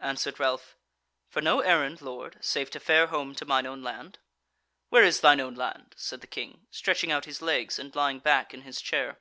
Answered 0.00 0.40
Ralph: 0.40 0.78
"For 1.28 1.42
no 1.42 1.60
errand, 1.60 2.00
lord, 2.00 2.38
save 2.40 2.70
to 2.70 2.80
fare 2.80 3.08
home 3.08 3.34
to 3.34 3.44
mine 3.44 3.66
own 3.66 3.82
land." 3.82 4.18
"Where 4.88 5.04
is 5.04 5.20
thine 5.20 5.40
own 5.42 5.56
land?" 5.56 5.94
said 5.98 6.22
the 6.22 6.26
King, 6.26 6.66
stretching 6.70 7.12
out 7.12 7.26
his 7.26 7.42
legs 7.42 7.78
and 7.78 7.94
lying 7.94 8.18
back 8.20 8.54
in 8.54 8.62
his 8.62 8.80
chair. 8.80 9.18